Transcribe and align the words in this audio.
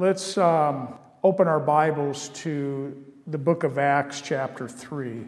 Let's 0.00 0.38
um, 0.38 0.94
open 1.22 1.46
our 1.46 1.60
Bibles 1.60 2.30
to 2.30 3.04
the 3.26 3.36
book 3.36 3.64
of 3.64 3.76
Acts, 3.76 4.22
chapter 4.22 4.66
3. 4.66 5.26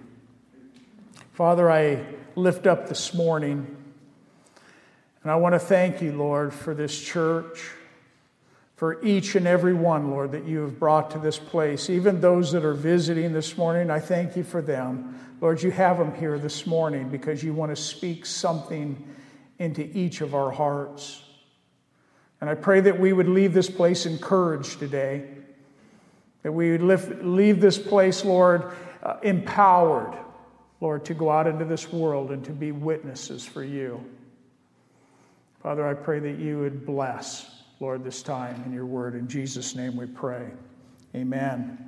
Father, 1.34 1.70
I 1.70 2.06
lift 2.36 2.66
up 2.66 2.88
this 2.88 3.12
morning, 3.12 3.76
and 5.22 5.30
I 5.30 5.36
want 5.36 5.54
to 5.54 5.58
thank 5.58 6.00
you, 6.00 6.12
Lord, 6.12 6.54
for 6.54 6.72
this 6.72 6.98
church, 6.98 7.68
for 8.76 9.04
each 9.04 9.34
and 9.34 9.46
every 9.46 9.74
one, 9.74 10.10
Lord, 10.10 10.32
that 10.32 10.46
you 10.46 10.60
have 10.60 10.78
brought 10.78 11.10
to 11.10 11.18
this 11.18 11.38
place. 11.38 11.90
Even 11.90 12.22
those 12.22 12.50
that 12.52 12.64
are 12.64 12.72
visiting 12.72 13.34
this 13.34 13.58
morning, 13.58 13.90
I 13.90 14.00
thank 14.00 14.38
you 14.38 14.42
for 14.42 14.62
them. 14.62 15.36
Lord, 15.42 15.62
you 15.62 15.70
have 15.70 15.98
them 15.98 16.14
here 16.14 16.38
this 16.38 16.66
morning 16.66 17.10
because 17.10 17.44
you 17.44 17.52
want 17.52 17.76
to 17.76 17.82
speak 17.82 18.24
something 18.24 19.06
into 19.58 19.82
each 19.94 20.22
of 20.22 20.34
our 20.34 20.50
hearts. 20.50 21.24
And 22.42 22.50
I 22.50 22.56
pray 22.56 22.80
that 22.80 22.98
we 22.98 23.12
would 23.12 23.28
leave 23.28 23.54
this 23.54 23.70
place 23.70 24.04
encouraged 24.04 24.80
today, 24.80 25.28
that 26.42 26.50
we 26.50 26.76
would 26.76 27.24
leave 27.24 27.60
this 27.60 27.78
place, 27.78 28.24
Lord, 28.24 28.72
uh, 29.00 29.18
empowered, 29.22 30.18
Lord, 30.80 31.04
to 31.04 31.14
go 31.14 31.30
out 31.30 31.46
into 31.46 31.64
this 31.64 31.92
world 31.92 32.32
and 32.32 32.44
to 32.46 32.50
be 32.50 32.72
witnesses 32.72 33.46
for 33.46 33.62
you. 33.62 34.04
Father, 35.62 35.86
I 35.86 35.94
pray 35.94 36.18
that 36.18 36.40
you 36.40 36.58
would 36.58 36.84
bless, 36.84 37.62
Lord, 37.78 38.02
this 38.02 38.24
time 38.24 38.60
in 38.66 38.72
your 38.72 38.86
word. 38.86 39.14
In 39.14 39.28
Jesus' 39.28 39.76
name 39.76 39.96
we 39.96 40.06
pray. 40.06 40.48
Amen. 41.14 41.78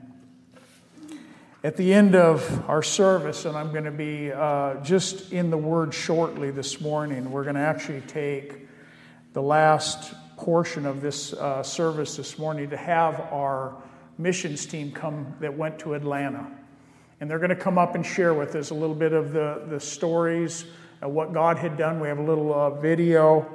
At 1.64 1.76
the 1.76 1.92
end 1.92 2.14
of 2.14 2.70
our 2.70 2.84
service, 2.84 3.44
and 3.44 3.56
I'm 3.56 3.72
going 3.72 3.86
to 3.86 3.90
be 3.90 4.30
uh, 4.30 4.74
just 4.84 5.32
in 5.32 5.50
the 5.50 5.58
word 5.58 5.92
shortly 5.92 6.52
this 6.52 6.80
morning, 6.80 7.32
we're 7.32 7.42
going 7.42 7.56
to 7.56 7.60
actually 7.60 8.02
take 8.02 8.68
the 9.32 9.42
last 9.42 10.14
portion 10.44 10.84
of 10.84 11.00
this 11.00 11.32
uh, 11.32 11.62
service 11.62 12.18
this 12.18 12.38
morning 12.38 12.68
to 12.68 12.76
have 12.76 13.18
our 13.32 13.74
missions 14.18 14.66
team 14.66 14.92
come 14.92 15.34
that 15.40 15.56
went 15.56 15.78
to 15.78 15.94
Atlanta. 15.94 16.46
And 17.18 17.30
they're 17.30 17.38
going 17.38 17.48
to 17.48 17.56
come 17.56 17.78
up 17.78 17.94
and 17.94 18.04
share 18.04 18.34
with 18.34 18.54
us 18.54 18.68
a 18.68 18.74
little 18.74 18.94
bit 18.94 19.14
of 19.14 19.32
the, 19.32 19.64
the 19.70 19.80
stories 19.80 20.66
of 21.00 21.12
what 21.12 21.32
God 21.32 21.56
had 21.56 21.78
done. 21.78 21.98
We 21.98 22.08
have 22.08 22.18
a 22.18 22.22
little 22.22 22.52
uh, 22.52 22.70
video 22.78 23.50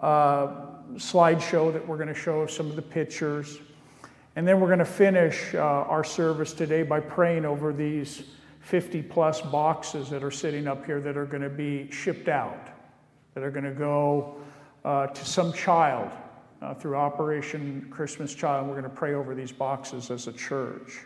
uh, 0.00 0.66
slideshow 0.94 1.72
that 1.72 1.86
we're 1.86 1.96
going 1.96 2.08
to 2.08 2.14
show 2.14 2.44
some 2.48 2.68
of 2.68 2.74
the 2.74 2.82
pictures. 2.82 3.60
And 4.34 4.44
then 4.44 4.58
we're 4.58 4.66
going 4.66 4.80
to 4.80 4.84
finish 4.84 5.54
uh, 5.54 5.60
our 5.60 6.02
service 6.02 6.52
today 6.52 6.82
by 6.82 6.98
praying 6.98 7.44
over 7.44 7.72
these 7.72 8.24
50 8.62 9.00
plus 9.02 9.40
boxes 9.40 10.10
that 10.10 10.24
are 10.24 10.32
sitting 10.32 10.66
up 10.66 10.84
here 10.86 11.00
that 11.02 11.16
are 11.16 11.26
going 11.26 11.44
to 11.44 11.48
be 11.48 11.88
shipped 11.92 12.26
out, 12.26 12.66
that 13.34 13.44
are 13.44 13.52
going 13.52 13.62
to 13.62 13.70
go 13.70 14.38
uh, 14.84 15.06
to 15.06 15.24
some 15.24 15.52
child 15.52 16.10
uh, 16.62 16.74
through 16.74 16.96
Operation 16.96 17.86
Christmas 17.90 18.34
Child. 18.34 18.68
We're 18.68 18.74
going 18.80 18.84
to 18.84 18.90
pray 18.90 19.14
over 19.14 19.34
these 19.34 19.52
boxes 19.52 20.10
as 20.10 20.28
a 20.28 20.32
church. 20.32 21.00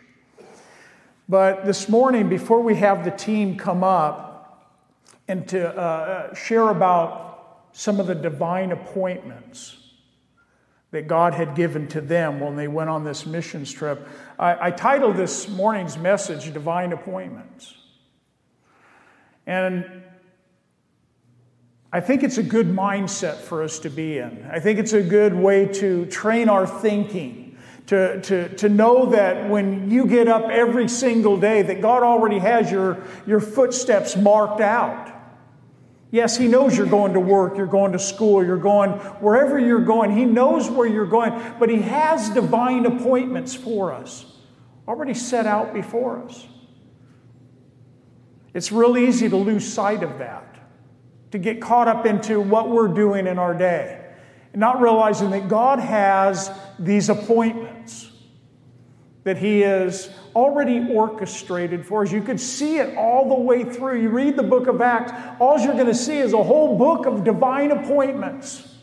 But 1.27 1.65
this 1.65 1.89
morning, 1.89 2.29
before 2.29 2.61
we 2.61 2.75
have 2.75 3.03
the 3.03 3.11
team 3.11 3.57
come 3.57 3.83
up 3.83 4.77
and 5.27 5.47
to 5.49 5.75
uh, 5.75 6.33
share 6.33 6.69
about 6.69 7.67
some 7.73 7.99
of 7.99 8.07
the 8.07 8.15
divine 8.15 8.71
appointments 8.71 9.77
that 10.91 11.07
God 11.07 11.33
had 11.33 11.53
given 11.53 11.87
to 11.89 12.01
them 12.01 12.39
when 12.39 12.55
they 12.55 12.67
went 12.67 12.89
on 12.89 13.03
this 13.03 13.25
missions 13.25 13.71
trip, 13.71 14.07
I, 14.39 14.67
I 14.67 14.71
titled 14.71 15.17
this 15.17 15.49
morning's 15.49 15.97
message 15.97 16.53
Divine 16.53 16.93
Appointments. 16.93 17.75
And 19.45 20.03
I 21.91 22.01
think 22.01 22.23
it's 22.23 22.37
a 22.37 22.43
good 22.43 22.67
mindset 22.67 23.37
for 23.37 23.63
us 23.63 23.79
to 23.79 23.89
be 23.89 24.17
in. 24.17 24.45
I 24.51 24.59
think 24.59 24.77
it's 24.77 24.93
a 24.93 25.01
good 25.01 25.33
way 25.33 25.67
to 25.75 26.05
train 26.07 26.49
our 26.49 26.67
thinking, 26.67 27.57
to, 27.87 28.19
to, 28.21 28.49
to 28.55 28.67
know 28.67 29.05
that 29.07 29.49
when 29.49 29.89
you 29.89 30.05
get 30.05 30.27
up 30.27 30.49
every 30.49 30.89
single 30.89 31.37
day, 31.37 31.61
that 31.61 31.81
God 31.81 32.03
already 32.03 32.39
has 32.39 32.69
your, 32.69 33.03
your 33.25 33.39
footsteps 33.39 34.17
marked 34.17 34.59
out. 34.59 35.13
Yes, 36.11 36.37
He 36.37 36.49
knows 36.49 36.77
you're 36.77 36.87
going 36.87 37.13
to 37.13 37.21
work, 37.21 37.55
you're 37.55 37.65
going 37.65 37.93
to 37.93 37.99
school, 37.99 38.43
you're 38.43 38.57
going 38.57 38.91
wherever 39.21 39.57
you're 39.57 39.83
going. 39.83 40.15
He 40.15 40.25
knows 40.25 40.69
where 40.69 40.87
you're 40.87 41.05
going, 41.05 41.39
but 41.57 41.69
He 41.69 41.81
has 41.81 42.29
divine 42.29 42.85
appointments 42.85 43.55
for 43.55 43.93
us 43.93 44.25
already 44.87 45.13
set 45.13 45.45
out 45.45 45.73
before 45.73 46.21
us. 46.23 46.47
It's 48.53 48.71
real 48.71 48.97
easy 48.97 49.29
to 49.29 49.37
lose 49.37 49.71
sight 49.71 50.03
of 50.03 50.19
that 50.19 50.56
to 51.31 51.37
get 51.37 51.61
caught 51.61 51.87
up 51.87 52.05
into 52.05 52.39
what 52.39 52.69
we're 52.69 52.87
doing 52.87 53.27
in 53.27 53.37
our 53.37 53.53
day, 53.53 54.03
not 54.53 54.81
realizing 54.81 55.29
that 55.31 55.47
God 55.47 55.79
has 55.79 56.51
these 56.79 57.09
appointments 57.09 58.11
that 59.27 59.37
He 59.37 59.59
has 59.59 60.09
already 60.33 60.87
orchestrated 60.89 61.85
for 61.85 62.03
us. 62.03 62.13
You 62.13 62.21
could 62.21 62.39
see 62.39 62.77
it 62.77 62.95
all 62.95 63.27
the 63.27 63.35
way 63.35 63.65
through. 63.65 64.01
You 64.01 64.07
read 64.07 64.37
the 64.37 64.43
book 64.43 64.67
of 64.67 64.79
Acts, 64.79 65.11
all 65.39 65.59
you're 65.59 65.73
going 65.73 65.87
to 65.87 65.93
see 65.93 66.17
is 66.17 66.31
a 66.31 66.41
whole 66.41 66.77
book 66.77 67.05
of 67.05 67.25
divine 67.25 67.71
appointments. 67.71 68.75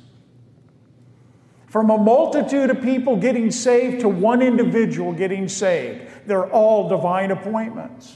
From 1.68 1.90
a 1.90 1.96
multitude 1.96 2.68
of 2.70 2.82
people 2.82 3.16
getting 3.16 3.50
saved 3.50 4.02
to 4.02 4.08
one 4.08 4.42
individual 4.42 5.12
getting 5.12 5.48
saved, 5.48 6.02
they're 6.26 6.50
all 6.50 6.90
divine 6.90 7.30
appointments. 7.30 8.14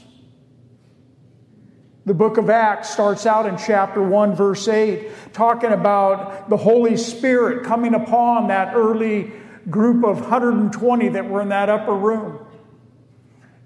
The 2.09 2.15
book 2.15 2.37
of 2.37 2.49
Acts 2.49 2.89
starts 2.89 3.27
out 3.27 3.45
in 3.45 3.55
chapter 3.55 4.01
1, 4.01 4.33
verse 4.33 4.67
8, 4.67 5.31
talking 5.31 5.71
about 5.71 6.49
the 6.49 6.57
Holy 6.57 6.97
Spirit 6.97 7.63
coming 7.63 7.93
upon 7.93 8.47
that 8.47 8.73
early 8.73 9.31
group 9.69 10.03
of 10.03 10.21
120 10.21 11.09
that 11.09 11.29
were 11.29 11.39
in 11.39 11.49
that 11.49 11.69
upper 11.69 11.93
room. 11.93 12.39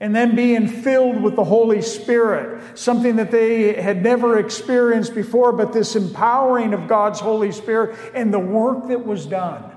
And 0.01 0.13
then 0.13 0.35
being 0.35 0.67
filled 0.67 1.23
with 1.23 1.37
the 1.37 1.45
Holy 1.45 1.81
Spirit, 1.81 2.77
something 2.77 3.15
that 3.15 3.31
they 3.31 3.81
had 3.81 4.03
never 4.03 4.37
experienced 4.37 5.15
before, 5.15 5.53
but 5.53 5.71
this 5.71 5.95
empowering 5.95 6.73
of 6.73 6.89
God's 6.89 7.21
Holy 7.21 7.53
Spirit 7.53 7.97
and 8.13 8.33
the 8.33 8.39
work 8.39 8.89
that 8.89 9.05
was 9.05 9.25
done. 9.25 9.71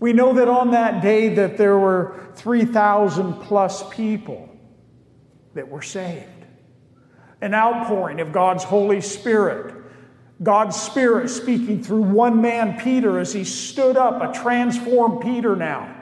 We 0.00 0.14
know 0.14 0.32
that 0.32 0.48
on 0.48 0.70
that 0.70 1.02
day 1.02 1.34
that 1.34 1.58
there 1.58 1.76
were 1.76 2.30
3,000 2.36 3.34
plus 3.42 3.86
people 3.90 4.48
that 5.52 5.68
were 5.68 5.82
saved 5.82 6.41
an 7.42 7.54
outpouring 7.54 8.20
of 8.20 8.32
God's 8.32 8.64
Holy 8.64 9.00
Spirit. 9.00 9.74
God's 10.42 10.80
Spirit 10.80 11.28
speaking 11.28 11.82
through 11.82 12.02
one 12.02 12.40
man, 12.40 12.80
Peter, 12.80 13.18
as 13.18 13.32
he 13.32 13.44
stood 13.44 13.96
up, 13.96 14.22
a 14.22 14.32
transformed 14.40 15.20
Peter 15.20 15.54
now, 15.54 15.94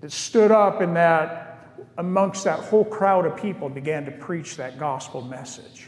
that 0.00 0.10
stood 0.10 0.50
up 0.50 0.80
in 0.80 0.94
that, 0.94 1.76
amongst 1.98 2.44
that 2.44 2.58
whole 2.58 2.84
crowd 2.84 3.26
of 3.26 3.36
people, 3.36 3.68
began 3.68 4.04
to 4.06 4.10
preach 4.10 4.56
that 4.56 4.78
gospel 4.78 5.20
message. 5.22 5.86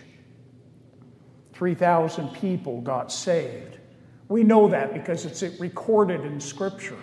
3,000 1.54 2.28
people 2.34 2.80
got 2.82 3.10
saved. 3.10 3.78
We 4.28 4.44
know 4.44 4.68
that 4.68 4.92
because 4.92 5.24
it's 5.24 5.42
recorded 5.60 6.24
in 6.24 6.40
Scripture. 6.40 6.98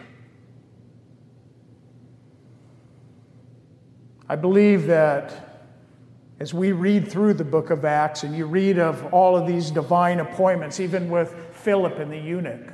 I 4.30 4.36
believe 4.36 4.88
that 4.88 5.51
as 6.42 6.56
we 6.56 6.72
read 6.72 7.08
through 7.08 7.36
the 7.36 7.44
book 7.44 7.70
of 7.70 7.86
Acts 7.86 8.24
and 8.24 8.36
you 8.36 8.48
read 8.48 8.80
of 8.80 9.14
all 9.14 9.38
of 9.38 9.46
these 9.46 9.70
divine 9.70 10.20
appointments, 10.20 10.80
even 10.80 11.08
with 11.08 11.32
Philip 11.52 12.00
and 12.00 12.12
the 12.12 12.18
eunuch, 12.18 12.74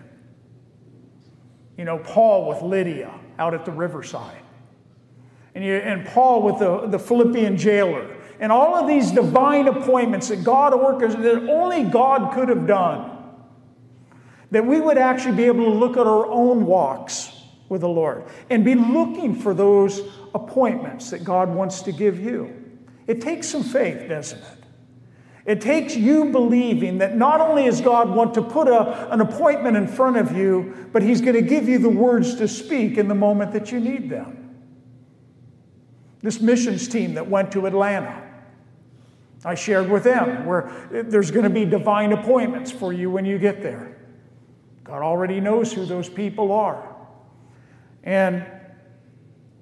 you 1.78 1.84
know, 1.84 1.98
Paul 1.98 2.48
with 2.48 2.62
Lydia 2.62 3.14
out 3.38 3.54
at 3.54 3.66
the 3.66 3.74
riverside, 3.74 4.42
and, 5.54 5.66
you, 5.66 5.74
and 5.74 6.08
Paul 6.08 6.44
with 6.44 6.60
the, 6.60 6.88
the 6.88 6.98
Philippian 6.98 7.58
jailer, 7.58 8.16
and 8.40 8.54
all 8.54 8.74
of 8.74 8.88
these 8.88 9.12
divine 9.12 9.68
appointments 9.68 10.30
that 10.30 10.46
God 10.46 10.74
orchestrated, 10.74 11.26
that 11.26 11.50
only 11.50 11.84
God 11.84 12.34
could 12.34 12.48
have 12.48 12.68
done, 12.68 13.20
that 14.50 14.66
we 14.66 14.80
would 14.80 14.98
actually 14.98 15.36
be 15.36 15.44
able 15.44 15.66
to 15.66 15.78
look 15.78 15.98
at 15.98 16.08
our 16.08 16.26
own 16.26 16.66
walks 16.66 17.34
with 17.68 17.82
the 17.82 17.90
Lord 17.90 18.24
and 18.50 18.64
be 18.64 18.76
looking 18.76 19.36
for 19.36 19.54
those 19.54 20.00
appointments 20.34 21.10
that 21.10 21.26
God 21.26 21.54
wants 21.54 21.82
to 21.82 21.92
give 21.92 22.18
you. 22.18 22.64
It 23.08 23.22
takes 23.22 23.48
some 23.48 23.64
faith, 23.64 24.08
doesn't 24.08 24.40
it? 24.40 24.64
It 25.46 25.62
takes 25.62 25.96
you 25.96 26.26
believing 26.26 26.98
that 26.98 27.16
not 27.16 27.40
only 27.40 27.64
does 27.64 27.80
God 27.80 28.10
want 28.10 28.34
to 28.34 28.42
put 28.42 28.68
a, 28.68 29.10
an 29.14 29.22
appointment 29.22 29.78
in 29.78 29.88
front 29.88 30.18
of 30.18 30.36
you, 30.36 30.90
but 30.92 31.02
He's 31.02 31.22
going 31.22 31.36
to 31.36 31.42
give 31.42 31.70
you 31.70 31.80
the 31.80 31.90
words 31.90 32.36
to 32.36 32.50
speak 32.50 32.98
in 32.98 33.08
the 33.08 33.16
moment 33.16 33.54
that 33.54 33.72
you 33.72 33.80
need 33.80 34.10
them. 34.10 34.58
This 36.22 36.42
missions 36.42 36.90
team 36.90 37.14
that 37.14 37.30
went 37.30 37.54
to 37.54 37.66
Atlanta, 37.66 38.24
I 39.46 39.56
shared 39.56 39.90
with 39.90 40.04
them 40.04 40.46
where 40.46 40.90
there's 40.92 41.32
going 41.32 41.46
to 41.46 41.50
be 41.50 41.64
divine 41.64 42.12
appointments 42.12 42.70
for 42.70 42.92
you 42.92 43.10
when 43.10 43.24
you 43.24 43.38
get 43.38 43.62
there. 43.62 43.96
God 44.84 45.02
already 45.02 45.40
knows 45.40 45.72
who 45.72 45.86
those 45.86 46.10
people 46.10 46.52
are. 46.52 46.96
And 48.04 48.46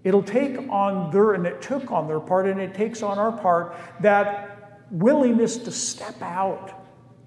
It'll 0.05 0.23
take 0.23 0.57
on 0.69 1.11
their, 1.11 1.33
and 1.33 1.45
it 1.47 1.63
took 1.63 1.91
on 1.91 2.07
their 2.07 2.19
part, 2.19 2.45
and 2.47 2.61
it 2.61 2.75
takes 2.75 3.01
on 3.01 3.17
our 3.17 3.31
part, 3.31 3.75
that 4.01 4.85
willingness 4.91 5.57
to 5.57 5.71
step 5.71 6.21
out 6.21 6.71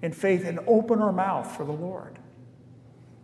in 0.01 0.13
faith 0.13 0.45
and 0.45 0.59
open 0.65 1.01
our 1.01 1.11
mouth 1.11 1.55
for 1.55 1.65
the 1.65 1.73
Lord. 1.73 2.17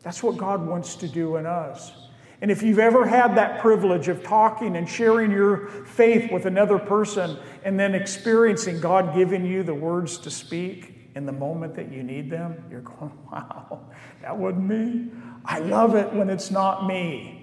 That's 0.04 0.22
what 0.22 0.36
God 0.38 0.68
wants 0.68 0.96
to 0.96 1.07
do 1.07 1.38
in 1.38 1.46
us. 1.46 1.94
And 2.42 2.52
if 2.52 2.62
you've 2.62 2.80
ever 2.80 3.07
had 3.07 3.36
that 3.38 3.62
privilege 3.62 4.10
of 4.10 4.24
talking 4.24 4.75
and 4.75 4.88
sharing 4.88 5.31
your 5.31 5.68
faith 5.86 6.31
with 6.34 6.46
another 6.46 6.78
person 6.78 7.40
and 7.63 7.80
then 7.80 7.96
experiencing 7.96 8.81
God 8.81 9.16
giving 9.16 9.46
you 9.46 9.63
the 9.63 9.74
words 9.74 10.18
to 10.19 10.30
speak 10.30 11.10
in 11.16 11.25
the 11.25 11.31
moment 11.31 11.75
that 11.75 11.94
you 11.94 12.04
need 12.04 12.30
them, 12.30 12.62
you're 12.69 12.81
going, 12.81 13.18
wow, 13.31 13.88
that 14.22 14.38
wasn't 14.38 14.66
me. 14.66 15.12
I 15.46 15.60
love 15.60 15.96
it 15.96 16.12
when 16.12 16.30
it's 16.30 16.51
not 16.51 16.86
me. 16.86 17.35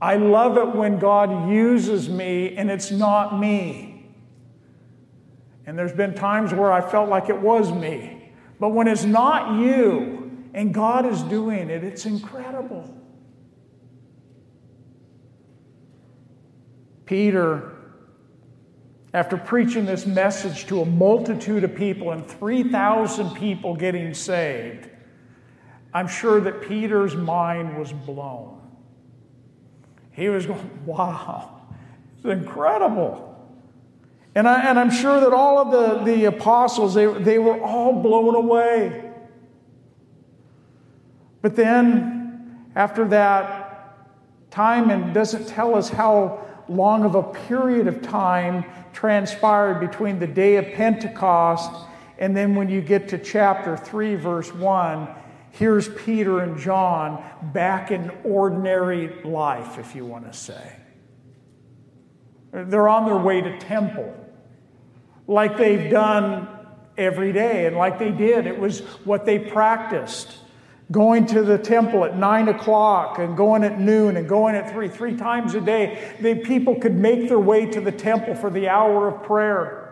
I 0.00 0.16
love 0.16 0.56
it 0.56 0.74
when 0.74 0.98
God 0.98 1.50
uses 1.50 2.08
me 2.08 2.56
and 2.56 2.70
it's 2.70 2.90
not 2.90 3.38
me. 3.38 4.06
And 5.66 5.78
there's 5.78 5.92
been 5.92 6.14
times 6.14 6.54
where 6.54 6.72
I 6.72 6.80
felt 6.80 7.10
like 7.10 7.28
it 7.28 7.38
was 7.38 7.70
me. 7.70 8.32
But 8.58 8.70
when 8.70 8.88
it's 8.88 9.04
not 9.04 9.60
you 9.60 10.48
and 10.54 10.72
God 10.72 11.06
is 11.06 11.22
doing 11.22 11.68
it, 11.70 11.84
it's 11.84 12.06
incredible. 12.06 12.96
Peter, 17.04 17.72
after 19.12 19.36
preaching 19.36 19.84
this 19.84 20.06
message 20.06 20.66
to 20.66 20.80
a 20.80 20.86
multitude 20.86 21.64
of 21.64 21.74
people 21.74 22.12
and 22.12 22.26
3,000 22.26 23.34
people 23.34 23.74
getting 23.74 24.14
saved, 24.14 24.88
I'm 25.92 26.06
sure 26.06 26.40
that 26.40 26.62
Peter's 26.62 27.16
mind 27.16 27.76
was 27.76 27.92
blown. 27.92 28.59
He 30.12 30.28
was 30.28 30.46
going, 30.46 30.84
wow, 30.84 31.60
it's 32.16 32.24
incredible. 32.24 33.26
And, 34.34 34.48
I, 34.48 34.68
and 34.68 34.78
I'm 34.78 34.90
sure 34.90 35.20
that 35.20 35.32
all 35.32 35.58
of 35.58 35.70
the, 35.70 36.04
the 36.04 36.24
apostles, 36.26 36.94
they, 36.94 37.06
they 37.06 37.38
were 37.38 37.60
all 37.60 38.02
blown 38.02 38.34
away. 38.34 39.10
But 41.42 41.56
then, 41.56 42.68
after 42.74 43.08
that 43.08 43.96
time, 44.50 44.90
and 44.90 45.14
doesn't 45.14 45.48
tell 45.48 45.74
us 45.74 45.88
how 45.88 46.46
long 46.68 47.04
of 47.04 47.14
a 47.14 47.22
period 47.22 47.86
of 47.86 48.02
time 48.02 48.64
transpired 48.92 49.80
between 49.80 50.18
the 50.18 50.26
day 50.26 50.56
of 50.56 50.66
Pentecost 50.74 51.70
and 52.20 52.36
then 52.36 52.54
when 52.54 52.68
you 52.68 52.82
get 52.82 53.08
to 53.08 53.18
chapter 53.18 53.78
3, 53.78 54.14
verse 54.14 54.54
1, 54.54 55.08
here's 55.50 55.88
Peter 55.88 56.40
and 56.40 56.58
John 56.58 57.22
back 57.52 57.90
in 57.90 58.10
ordinary 58.24 59.22
life, 59.24 59.78
if 59.78 59.94
you 59.94 60.04
want 60.04 60.30
to 60.30 60.36
say. 60.36 60.76
They're 62.52 62.88
on 62.88 63.06
their 63.06 63.18
way 63.18 63.40
to 63.40 63.58
temple, 63.58 64.14
like 65.26 65.56
they've 65.56 65.90
done 65.90 66.48
every 66.98 67.32
day, 67.32 67.66
and 67.66 67.76
like 67.76 67.98
they 67.98 68.10
did. 68.10 68.46
It 68.46 68.58
was 68.58 68.80
what 69.04 69.24
they 69.24 69.38
practiced 69.38 70.38
going 70.90 71.26
to 71.26 71.42
the 71.42 71.58
temple 71.58 72.04
at 72.04 72.16
nine 72.16 72.48
o'clock 72.48 73.18
and 73.18 73.36
going 73.36 73.62
at 73.62 73.78
noon 73.78 74.16
and 74.16 74.28
going 74.28 74.56
at 74.56 74.72
three, 74.72 74.88
three 74.88 75.16
times 75.16 75.54
a 75.54 75.60
day. 75.60 76.16
The 76.20 76.34
people 76.34 76.74
could 76.76 76.96
make 76.96 77.28
their 77.28 77.38
way 77.38 77.66
to 77.66 77.80
the 77.80 77.92
temple 77.92 78.34
for 78.34 78.50
the 78.50 78.68
hour 78.68 79.08
of 79.08 79.22
prayer. 79.22 79.89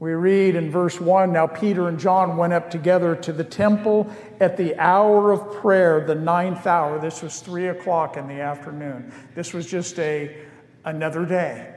We 0.00 0.12
read 0.12 0.54
in 0.54 0.70
verse 0.70 1.00
1 1.00 1.32
Now 1.32 1.46
Peter 1.46 1.88
and 1.88 1.98
John 1.98 2.36
went 2.36 2.52
up 2.52 2.70
together 2.70 3.16
to 3.16 3.32
the 3.32 3.42
temple 3.42 4.12
at 4.38 4.56
the 4.56 4.76
hour 4.76 5.32
of 5.32 5.60
prayer, 5.60 6.06
the 6.06 6.14
ninth 6.14 6.66
hour. 6.66 7.00
This 7.00 7.20
was 7.22 7.40
three 7.40 7.68
o'clock 7.68 8.16
in 8.16 8.28
the 8.28 8.40
afternoon. 8.40 9.12
This 9.34 9.52
was 9.52 9.68
just 9.68 9.98
a, 9.98 10.36
another 10.84 11.26
day. 11.26 11.74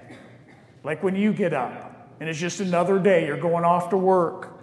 Like 0.83 1.01
when 1.01 1.15
you 1.15 1.33
get 1.33 1.53
up 1.53 2.15
and 2.19 2.29
it's 2.29 2.39
just 2.39 2.59
another 2.59 3.00
day, 3.00 3.25
you're 3.25 3.38
going 3.38 3.65
off 3.65 3.89
to 3.89 3.97
work. 3.97 4.59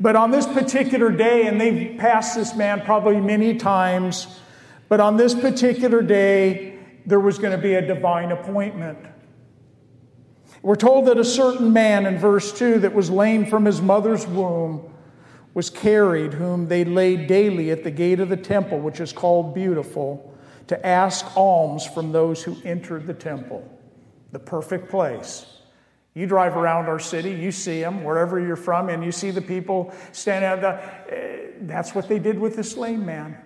But 0.00 0.16
on 0.16 0.30
this 0.30 0.46
particular 0.46 1.10
day, 1.10 1.46
and 1.46 1.60
they've 1.60 1.96
passed 1.98 2.36
this 2.36 2.54
man 2.54 2.80
probably 2.82 3.20
many 3.20 3.56
times, 3.56 4.40
but 4.88 5.00
on 5.00 5.16
this 5.16 5.34
particular 5.34 6.02
day, 6.02 6.78
there 7.04 7.20
was 7.20 7.38
going 7.38 7.52
to 7.52 7.58
be 7.58 7.74
a 7.74 7.86
divine 7.86 8.30
appointment. 8.30 8.98
We're 10.62 10.76
told 10.76 11.06
that 11.06 11.18
a 11.18 11.24
certain 11.24 11.72
man 11.72 12.06
in 12.06 12.18
verse 12.18 12.52
2 12.52 12.80
that 12.80 12.94
was 12.94 13.10
lame 13.10 13.46
from 13.46 13.64
his 13.64 13.80
mother's 13.80 14.26
womb 14.26 14.92
was 15.54 15.70
carried, 15.70 16.34
whom 16.34 16.68
they 16.68 16.84
laid 16.84 17.26
daily 17.26 17.70
at 17.70 17.84
the 17.84 17.90
gate 17.90 18.20
of 18.20 18.28
the 18.28 18.36
temple, 18.36 18.78
which 18.80 19.00
is 19.00 19.12
called 19.12 19.54
Beautiful, 19.54 20.34
to 20.66 20.86
ask 20.86 21.36
alms 21.36 21.86
from 21.86 22.12
those 22.12 22.42
who 22.42 22.56
entered 22.64 23.06
the 23.06 23.14
temple. 23.14 23.66
The 24.32 24.38
perfect 24.38 24.90
place. 24.90 25.46
You 26.14 26.26
drive 26.26 26.56
around 26.56 26.86
our 26.86 26.98
city, 26.98 27.30
you 27.30 27.52
see 27.52 27.80
them 27.80 28.02
wherever 28.02 28.40
you're 28.40 28.56
from, 28.56 28.88
and 28.88 29.04
you 29.04 29.12
see 29.12 29.30
the 29.30 29.42
people 29.42 29.94
standing 30.12 30.48
out. 30.48 30.60
The, 30.60 30.68
uh, 30.68 31.52
that's 31.62 31.94
what 31.94 32.08
they 32.08 32.18
did 32.18 32.38
with 32.38 32.56
this 32.56 32.76
lame 32.76 33.06
man. 33.06 33.38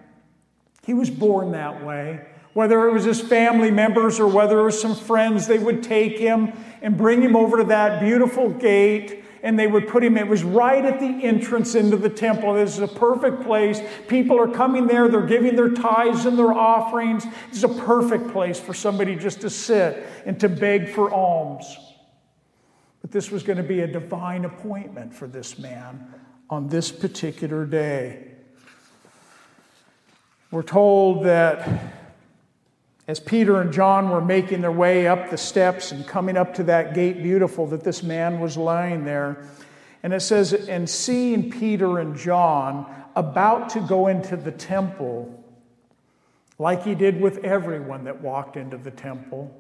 He 0.85 0.95
was 0.95 1.11
born 1.11 1.53
that 1.53 1.85
way. 1.85 2.27
Whether 2.55 2.87
it 2.87 2.93
was 2.93 3.05
his 3.05 3.21
family 3.21 3.71
members 3.71 4.21
or 4.21 4.27
whether 4.27 4.61
it 4.61 4.65
was 4.65 4.81
some 4.81 4.95
friends, 4.95 5.47
they 5.47 5.59
would 5.59 5.83
take 5.83 6.19
him 6.19 6.53
and 6.83 6.97
bring 6.97 7.23
him 7.23 7.35
over 7.35 7.59
to 7.59 7.65
that 7.65 8.01
beautiful 8.01 8.51
gate 8.51 9.23
and 9.43 9.59
they 9.59 9.67
would 9.67 9.89
put 9.89 10.05
him, 10.05 10.17
it 10.17 10.29
was 10.29 10.45
right 10.45 10.85
at 10.85 11.01
the 11.01 11.25
entrance 11.25 11.75
into 11.75 11.97
the 11.97 12.09
temple. 12.09 12.55
This 12.55 12.75
is 12.75 12.79
a 12.79 12.89
perfect 12.89 13.43
place. 13.43 13.81
People 14.07 14.39
are 14.41 14.47
coming 14.47 14.87
there, 14.87 15.09
they're 15.09 15.27
giving 15.27 15.57
their 15.57 15.71
tithes 15.71 16.27
and 16.27 16.39
their 16.39 16.53
offerings. 16.53 17.27
It's 17.51 17.65
a 17.65 17.69
perfect 17.69 18.31
place 18.31 18.61
for 18.61 18.73
somebody 18.73 19.17
just 19.17 19.41
to 19.41 19.51
sit 19.51 20.07
and 20.25 20.39
to 20.41 20.49
beg 20.49 20.91
for 20.91 21.13
alms. 21.13 21.77
But 23.01 23.11
this 23.11 23.33
was 23.33 23.43
going 23.43 23.57
to 23.57 23.65
be 23.65 23.81
a 23.81 23.87
divine 23.89 24.45
appointment 24.45 25.13
for 25.13 25.27
this 25.27 25.59
man 25.59 26.15
on 26.49 26.69
this 26.69 26.93
particular 26.93 27.67
day. 27.67 28.29
We're 30.53 30.63
told 30.63 31.25
that 31.25 32.02
as 33.09 33.19
Peter 33.19 33.61
and 33.61 33.73
John 33.73 34.11
were 34.11 34.21
making 34.21 34.61
their 34.61 34.73
way 34.73 35.07
up 35.07 35.31
the 35.31 35.39
steps 35.39 35.93
and 35.93 36.07
coming 36.07 36.37
up 36.37 36.55
to 36.55 36.65
that 36.65 36.95
gate 36.95 37.23
beautiful, 37.23 37.67
that 37.69 37.83
this 37.83 38.03
man 38.03 38.39
was 38.39 38.57
lying 38.57 39.05
there. 39.05 39.45
And 40.03 40.13
it 40.13 40.21
says, 40.21 40.53
and 40.53 40.89
seeing 40.89 41.51
Peter 41.51 41.99
and 41.99 42.17
John 42.17 42.87
about 43.17 43.71
to 43.71 43.81
go 43.81 44.07
into 44.07 44.37
the 44.37 44.53
temple, 44.53 45.45
like 46.59 46.85
he 46.85 46.95
did 46.95 47.21
with 47.21 47.45
everyone 47.45 48.05
that 48.05 48.21
walked 48.21 48.57
into 48.57 48.77
the 48.77 48.91
temple, 48.91 49.53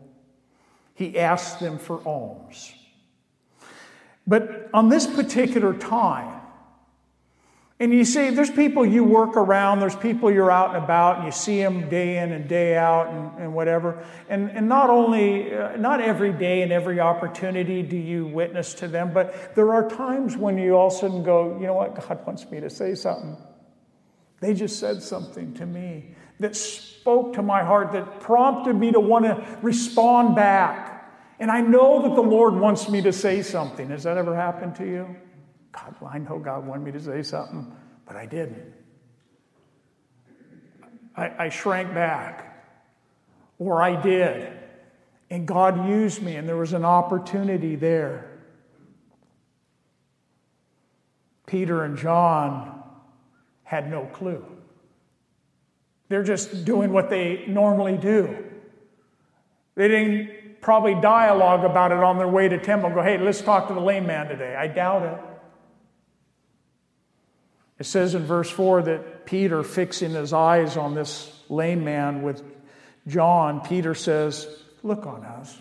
he 0.94 1.18
asked 1.18 1.58
them 1.58 1.78
for 1.78 2.00
alms. 2.06 2.72
But 4.26 4.70
on 4.72 4.88
this 4.88 5.06
particular 5.06 5.74
time, 5.74 6.41
and 7.82 7.92
you 7.92 8.04
see, 8.04 8.30
there's 8.30 8.48
people 8.48 8.86
you 8.86 9.02
work 9.02 9.36
around, 9.36 9.80
there's 9.80 9.96
people 9.96 10.30
you're 10.30 10.52
out 10.52 10.76
and 10.76 10.84
about, 10.84 11.16
and 11.16 11.24
you 11.26 11.32
see 11.32 11.60
them 11.60 11.88
day 11.88 12.18
in 12.18 12.30
and 12.30 12.48
day 12.48 12.76
out 12.76 13.08
and, 13.08 13.42
and 13.42 13.54
whatever. 13.54 14.06
And, 14.28 14.52
and 14.52 14.68
not 14.68 14.88
only, 14.88 15.52
uh, 15.52 15.74
not 15.78 16.00
every 16.00 16.32
day 16.32 16.62
and 16.62 16.70
every 16.70 17.00
opportunity 17.00 17.82
do 17.82 17.96
you 17.96 18.24
witness 18.24 18.74
to 18.74 18.86
them, 18.86 19.12
but 19.12 19.56
there 19.56 19.72
are 19.72 19.90
times 19.90 20.36
when 20.36 20.58
you 20.58 20.74
all 20.74 20.86
of 20.86 20.92
a 20.92 20.96
sudden 20.96 21.24
go, 21.24 21.58
you 21.58 21.66
know 21.66 21.74
what, 21.74 21.96
God 21.96 22.24
wants 22.24 22.48
me 22.48 22.60
to 22.60 22.70
say 22.70 22.94
something. 22.94 23.36
They 24.38 24.54
just 24.54 24.78
said 24.78 25.02
something 25.02 25.52
to 25.54 25.66
me 25.66 26.14
that 26.38 26.54
spoke 26.54 27.32
to 27.32 27.42
my 27.42 27.64
heart, 27.64 27.90
that 27.94 28.20
prompted 28.20 28.74
me 28.74 28.92
to 28.92 29.00
want 29.00 29.24
to 29.24 29.58
respond 29.60 30.36
back. 30.36 31.12
And 31.40 31.50
I 31.50 31.60
know 31.60 32.02
that 32.02 32.14
the 32.14 32.22
Lord 32.22 32.54
wants 32.54 32.88
me 32.88 33.02
to 33.02 33.12
say 33.12 33.42
something. 33.42 33.90
Has 33.90 34.04
that 34.04 34.18
ever 34.18 34.36
happened 34.36 34.76
to 34.76 34.86
you? 34.86 35.16
God, 35.72 35.94
well, 36.00 36.10
I 36.12 36.18
know 36.18 36.38
God 36.38 36.66
wanted 36.66 36.84
me 36.84 36.92
to 36.92 37.00
say 37.00 37.22
something, 37.22 37.74
but 38.06 38.16
I 38.16 38.26
didn't. 38.26 38.72
I, 41.16 41.44
I 41.44 41.48
shrank 41.48 41.92
back, 41.94 42.64
or 43.58 43.82
I 43.82 44.00
did. 44.00 44.52
And 45.30 45.46
God 45.46 45.88
used 45.88 46.22
me, 46.22 46.36
and 46.36 46.46
there 46.46 46.56
was 46.56 46.72
an 46.74 46.84
opportunity 46.84 47.74
there. 47.74 48.28
Peter 51.46 51.84
and 51.84 51.96
John 51.96 52.82
had 53.62 53.90
no 53.90 54.04
clue. 54.06 54.44
They're 56.08 56.22
just 56.22 56.64
doing 56.66 56.92
what 56.92 57.08
they 57.08 57.44
normally 57.46 57.96
do. 57.96 58.36
They 59.74 59.88
didn't 59.88 60.60
probably 60.60 60.94
dialogue 60.94 61.64
about 61.64 61.92
it 61.92 61.98
on 61.98 62.18
their 62.18 62.28
way 62.28 62.48
to 62.48 62.58
temple 62.58 62.90
go, 62.90 63.02
hey, 63.02 63.18
let's 63.18 63.40
talk 63.40 63.68
to 63.68 63.74
the 63.74 63.80
lame 63.80 64.06
man 64.06 64.28
today. 64.28 64.54
I 64.54 64.66
doubt 64.66 65.02
it. 65.02 65.31
It 67.82 67.86
says 67.86 68.14
in 68.14 68.24
verse 68.24 68.48
4 68.48 68.82
that 68.82 69.26
Peter, 69.26 69.64
fixing 69.64 70.12
his 70.12 70.32
eyes 70.32 70.76
on 70.76 70.94
this 70.94 71.36
lame 71.48 71.82
man 71.82 72.22
with 72.22 72.40
John, 73.08 73.60
Peter 73.60 73.92
says, 73.92 74.46
Look 74.84 75.04
on 75.04 75.24
us. 75.24 75.58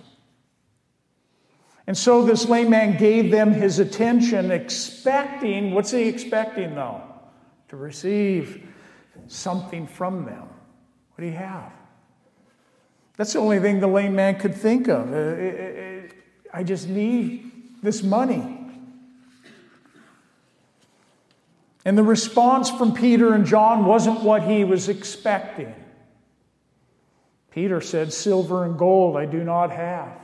And 1.87 1.97
so 1.97 2.23
this 2.23 2.47
lame 2.47 2.69
man 2.69 2.95
gave 2.99 3.31
them 3.31 3.53
his 3.53 3.79
attention, 3.79 4.51
expecting, 4.51 5.73
what's 5.73 5.89
he 5.89 6.03
expecting 6.03 6.75
though? 6.75 7.01
To 7.69 7.75
receive 7.75 8.69
something 9.25 9.87
from 9.87 10.25
them. 10.25 10.43
What 10.43 11.21
do 11.21 11.25
you 11.25 11.31
have? 11.31 11.73
That's 13.17 13.33
the 13.33 13.39
only 13.39 13.57
thing 13.57 13.79
the 13.79 13.87
lame 13.87 14.13
man 14.13 14.37
could 14.37 14.53
think 14.53 14.87
of. 14.89 15.11
Uh, 15.11 16.13
I 16.53 16.61
just 16.61 16.87
need 16.87 17.51
this 17.81 18.03
money. 18.03 18.60
And 21.83 21.97
the 21.97 22.03
response 22.03 22.69
from 22.69 22.93
Peter 22.93 23.33
and 23.33 23.45
John 23.45 23.85
wasn't 23.85 24.21
what 24.21 24.43
he 24.43 24.63
was 24.63 24.87
expecting. 24.87 25.73
Peter 27.49 27.81
said, 27.81 28.13
Silver 28.13 28.63
and 28.65 28.77
gold 28.77 29.17
I 29.17 29.25
do 29.25 29.43
not 29.43 29.71
have. 29.71 30.17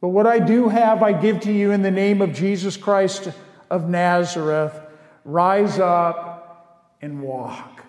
But 0.00 0.08
what 0.08 0.26
I 0.26 0.38
do 0.38 0.68
have, 0.68 1.02
I 1.02 1.12
give 1.12 1.40
to 1.40 1.52
you 1.52 1.70
in 1.70 1.82
the 1.82 1.90
name 1.90 2.20
of 2.20 2.34
Jesus 2.34 2.76
Christ 2.76 3.30
of 3.70 3.88
Nazareth. 3.88 4.78
Rise 5.24 5.78
up 5.78 6.96
and 7.00 7.22
walk. 7.22 7.84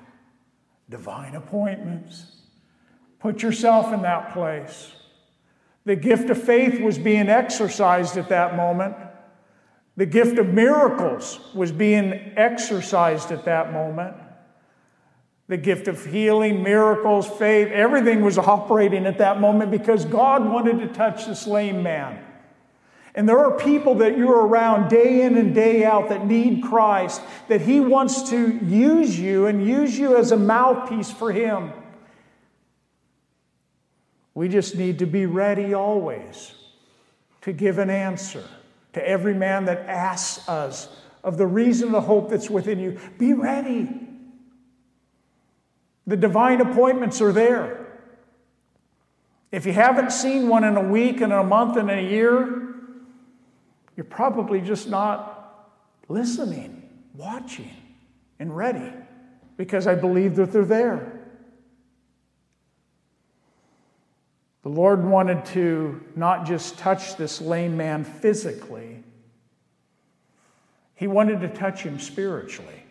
Divine 0.89 1.35
appointments. 1.35 2.25
Put 3.19 3.41
yourself 3.41 3.91
in 3.91 4.03
that 4.03 4.31
place. 4.31 4.91
The 5.83 5.95
gift 5.95 6.29
of 6.29 6.41
faith 6.41 6.79
was 6.79 6.97
being 6.97 7.27
exercised 7.27 8.17
at 8.17 8.29
that 8.29 8.55
moment. 8.55 8.95
The 9.97 10.05
gift 10.05 10.37
of 10.37 10.47
miracles 10.47 11.39
was 11.53 11.71
being 11.71 12.13
exercised 12.35 13.31
at 13.31 13.45
that 13.45 13.71
moment. 13.71 14.15
The 15.47 15.57
gift 15.57 15.87
of 15.87 16.05
healing, 16.05 16.63
miracles, 16.63 17.27
faith, 17.27 17.69
everything 17.69 18.21
was 18.21 18.37
operating 18.37 19.05
at 19.05 19.19
that 19.19 19.39
moment 19.39 19.71
because 19.71 20.03
God 20.03 20.49
wanted 20.49 20.79
to 20.79 20.87
touch 20.87 21.27
this 21.27 21.47
lame 21.47 21.83
man. 21.83 22.19
And 23.13 23.29
there 23.29 23.39
are 23.39 23.57
people 23.57 23.95
that 23.95 24.17
you're 24.17 24.45
around 24.45 24.89
day 24.89 25.21
in 25.21 25.37
and 25.37 25.55
day 25.55 25.85
out 25.85 26.09
that 26.09 26.25
need 26.25 26.61
Christ, 26.63 27.21
that 27.47 27.61
He 27.61 27.79
wants 27.79 28.29
to 28.31 28.57
use 28.65 29.17
you 29.17 29.45
and 29.45 29.65
use 29.65 29.97
you 29.97 30.17
as 30.17 30.33
a 30.33 30.37
mouthpiece 30.37 31.11
for 31.11 31.31
Him. 31.31 31.71
We 34.33 34.49
just 34.49 34.75
need 34.75 34.99
to 34.99 35.05
be 35.05 35.25
ready 35.25 35.73
always 35.73 36.53
to 37.41 37.53
give 37.53 37.77
an 37.77 37.89
answer 37.89 38.43
to 38.95 39.05
every 39.05 39.33
man 39.33 39.65
that 39.65 39.89
asks 39.89 40.47
us 40.47 40.87
of 41.21 41.37
the 41.37 41.45
reason, 41.45 41.89
of 41.89 41.91
the 41.91 42.01
hope 42.01 42.29
that's 42.29 42.49
within 42.49 42.79
you. 42.79 42.97
Be 43.17 43.33
ready. 43.33 43.89
The 46.07 46.15
divine 46.15 46.61
appointments 46.61 47.21
are 47.21 47.33
there. 47.33 47.87
If 49.51 49.65
you 49.65 49.73
haven't 49.73 50.13
seen 50.13 50.47
one 50.47 50.63
in 50.63 50.77
a 50.77 50.81
week 50.81 51.19
and 51.19 51.33
a 51.33 51.43
month 51.43 51.75
and 51.75 51.89
a 51.89 52.01
year, 52.01 52.73
you're 53.97 54.05
probably 54.05 54.61
just 54.61 54.89
not 54.89 55.75
listening, 56.07 56.89
watching, 57.15 57.75
and 58.39 58.55
ready 58.55 58.93
because 59.57 59.87
I 59.87 59.95
believe 59.95 60.37
that 60.37 60.53
they're 60.53 60.63
there. 60.63 61.14
The 64.65 64.71
Lord 64.71 65.05
wanted 65.05 65.45
to 65.53 66.01
not 66.15 66.47
just 66.47 66.79
touch 66.79 67.17
this 67.17 67.39
lame 67.39 67.77
man 67.77 68.03
physically, 68.03 69.03
He 70.95 71.05
wanted 71.05 71.41
to 71.41 71.49
touch 71.49 71.83
him 71.83 71.99
spiritually. 71.99 72.81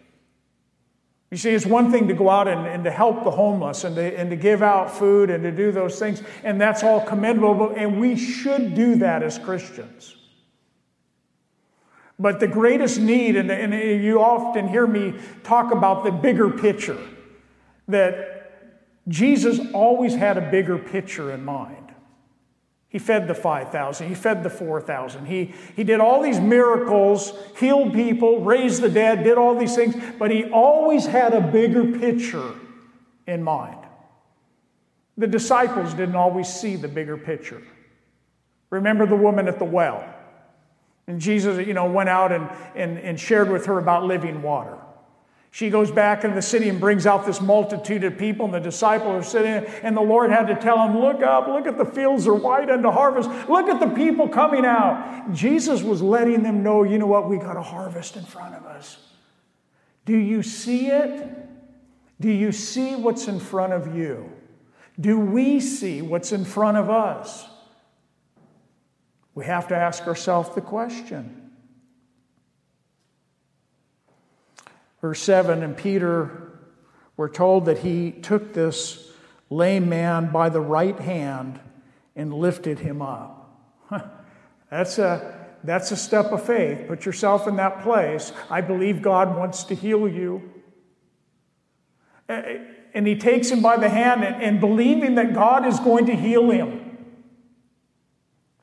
You 1.33 1.37
see, 1.37 1.51
it's 1.51 1.67
one 1.67 1.91
thing 1.91 2.07
to 2.07 2.15
go 2.15 2.31
out 2.31 2.47
and, 2.47 2.65
and 2.65 2.85
to 2.85 2.93
help 2.93 3.25
the 3.25 3.33
homeless 3.33 3.83
and 3.83 3.97
to, 3.97 4.03
and 4.17 4.31
to 4.31 4.37
give 4.37 4.63
out 4.63 4.97
food 4.97 5.31
and 5.31 5.43
to 5.43 5.51
do 5.51 5.73
those 5.73 5.99
things, 5.99 6.23
and 6.45 6.61
that's 6.61 6.85
all 6.85 7.01
commendable, 7.01 7.71
and 7.77 7.99
we 7.99 8.15
should 8.15 8.77
do 8.77 8.95
that 8.97 9.25
as 9.25 9.37
Christians. 9.37 10.15
But 12.21 12.39
the 12.39 12.47
greatest 12.47 13.01
need, 13.01 13.35
and, 13.35 13.51
and 13.51 13.75
you 14.05 14.23
often 14.23 14.69
hear 14.69 14.87
me 14.87 15.15
talk 15.43 15.73
about 15.73 16.05
the 16.05 16.13
bigger 16.13 16.51
picture, 16.51 17.01
that 17.89 18.34
Jesus 19.09 19.61
always 19.73 20.15
had 20.15 20.39
a 20.39 20.51
bigger 20.51 20.79
picture 20.79 21.33
in 21.33 21.45
mind. 21.45 21.85
He 22.89 23.01
fed 23.01 23.27
the 23.27 23.35
5,000, 23.35 24.09
he 24.09 24.15
fed 24.15 24.45
the 24.45 24.51
4,000. 24.51 25.27
He, 25.27 25.53
he 25.75 25.83
did 25.83 25.99
all 25.99 26.23
these 26.23 26.39
miracles, 26.39 27.33
healed 27.59 27.93
people, 27.93 28.45
raised 28.45 28.83
the 28.83 28.89
dead, 28.89 29.25
did 29.25 29.37
all 29.37 29.59
these 29.59 29.75
things, 29.75 29.97
but 30.17 30.31
he 30.31 30.45
always 30.45 31.05
had 31.05 31.35
a 31.35 31.41
bigger 31.41 31.99
picture 31.99 32.53
in 33.27 33.43
mind. 33.43 33.79
The 35.17 35.27
disciples 35.27 35.93
didn't 35.93 36.15
always 36.15 36.49
see 36.49 36.77
the 36.77 36.87
bigger 36.87 37.17
picture. 37.17 37.63
Remember 38.71 39.07
the 39.07 39.17
woman 39.17 39.49
at 39.49 39.59
the 39.59 39.65
well. 39.65 40.05
And 41.07 41.21
Jesus, 41.21 41.67
you 41.67 41.75
know, 41.75 41.91
went 41.91 42.09
out 42.09 42.33
and, 42.33 42.49
and, 42.75 42.99
and 42.99 43.19
shared 43.19 43.51
with 43.51 43.67
her 43.67 43.79
about 43.79 44.05
living 44.05 44.43
water. 44.43 44.79
She 45.55 45.71
goes 45.71 45.93
back 45.93 46.25
into 46.25 46.35
the 46.35 46.43
city 46.43 46.69
and 46.69 46.81
brings 46.81 47.07
out 47.07 47.25
this 47.25 47.41
multitude 47.41 48.03
of 48.03 48.19
people, 48.19 48.47
and 48.47 48.53
the 48.53 48.59
disciples 48.59 49.25
are 49.25 49.31
sitting, 49.31 49.73
and 49.85 49.97
the 49.97 50.01
Lord 50.01 50.33
had 50.33 50.49
to 50.49 50.57
tell 50.57 50.79
them, 50.79 50.99
Look 50.99 51.23
up, 51.23 51.47
look 51.47 51.69
at 51.69 51.79
the 51.79 51.85
fields 51.85 52.27
are 52.27 52.35
white 52.35 52.69
unto 52.69 52.91
harvest, 52.91 53.31
look 53.49 53.69
at 53.69 53.79
the 53.79 53.87
people 53.95 54.27
coming 54.27 54.67
out. 54.67 55.33
Jesus 55.33 55.81
was 55.81 56.03
letting 56.03 56.43
them 56.43 56.65
know, 56.65 56.83
you 56.83 56.99
know 56.99 57.07
what, 57.07 57.29
we 57.29 57.39
got 57.39 57.57
a 57.57 57.63
harvest 57.63 58.17
in 58.17 58.25
front 58.25 58.57
of 58.57 58.67
us. 58.67 58.99
Do 60.05 60.17
you 60.17 60.43
see 60.43 60.89
it? 60.89 61.25
Do 62.21 62.33
you 62.33 62.51
see 62.51 62.97
what's 62.97 63.29
in 63.29 63.39
front 63.39 63.75
of 63.75 63.95
you? 63.95 64.33
Do 65.01 65.21
we 65.21 65.61
see 65.61 66.03
what's 66.03 66.33
in 66.33 66.45
front 66.45 66.79
of 66.79 66.91
us? 66.91 67.47
We 69.37 69.45
have 69.45 69.69
to 69.69 69.77
ask 69.77 70.05
ourselves 70.09 70.53
the 70.57 70.63
question. 70.63 71.44
Verse 75.05 75.21
7 75.21 75.63
And 75.63 75.77
Peter, 75.77 76.51
we're 77.19 77.29
told 77.29 77.67
that 77.67 77.81
he 77.81 78.11
took 78.11 78.55
this 78.55 79.13
lame 79.51 79.87
man 79.87 80.33
by 80.33 80.49
the 80.49 80.63
right 80.63 80.99
hand 80.99 81.61
and 82.17 82.33
lifted 82.33 82.79
him 82.79 83.03
up. 83.03 83.55
that's, 84.71 84.99
a, 84.99 85.47
that's 85.63 85.91
a 85.91 85.97
step 85.99 86.33
of 86.33 86.47
faith. 86.47 86.89
Put 86.89 87.05
yourself 87.05 87.47
in 87.47 87.57
that 87.57 87.83
place. 87.83 88.33
I 88.49 88.63
believe 88.63 89.03
God 89.03 89.37
wants 89.37 89.65
to 89.65 89.75
heal 89.75 90.09
you. 90.09 90.51
And 92.27 93.07
he 93.07 93.17
takes 93.17 93.51
him 93.51 93.61
by 93.61 93.77
the 93.77 93.91
hand 93.91 94.25
and, 94.25 94.43
and 94.43 94.59
believing 94.59 95.17
that 95.17 95.35
God 95.35 95.67
is 95.67 95.79
going 95.81 96.07
to 96.07 96.17
heal 96.17 96.49
him. 96.49 96.97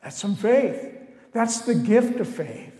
That's 0.01 0.17
some 0.17 0.35
faith. 0.35 0.91
That's 1.33 1.61
the 1.61 1.75
gift 1.75 2.19
of 2.19 2.27
faith 2.27 2.73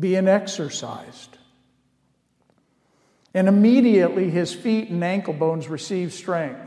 being 0.00 0.26
exercised. 0.26 1.38
And 3.34 3.48
immediately 3.48 4.30
his 4.30 4.54
feet 4.54 4.88
and 4.90 5.02
ankle 5.02 5.32
bones 5.32 5.68
received 5.68 6.12
strength. 6.12 6.60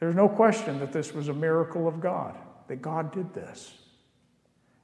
There's 0.00 0.14
no 0.14 0.28
question 0.28 0.78
that 0.80 0.92
this 0.92 1.12
was 1.12 1.28
a 1.28 1.34
miracle 1.34 1.88
of 1.88 2.00
God, 2.00 2.34
that 2.68 2.80
God 2.80 3.12
did 3.12 3.34
this. 3.34 3.72